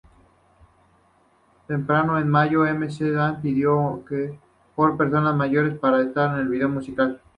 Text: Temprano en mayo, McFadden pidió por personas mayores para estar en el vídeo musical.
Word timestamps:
Temprano 1.67 2.17
en 2.17 2.27
mayo, 2.27 2.61
McFadden 2.63 3.39
pidió 3.39 4.03
por 4.75 4.97
personas 4.97 5.35
mayores 5.35 5.77
para 5.77 6.01
estar 6.01 6.33
en 6.33 6.41
el 6.41 6.47
vídeo 6.47 6.69
musical. 6.69 7.21